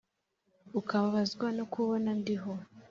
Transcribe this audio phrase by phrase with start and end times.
[0.79, 2.51] ukababazwa no kubona ndiho